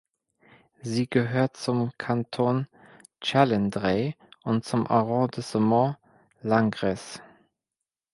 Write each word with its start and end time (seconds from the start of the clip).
Sie 0.81 1.07
gehört 1.07 1.57
zum 1.57 1.91
Kanton 1.99 2.67
Chalindrey 3.23 4.15
und 4.41 4.65
zum 4.65 4.87
Arrondissement 4.87 5.95
Langres. 6.41 7.21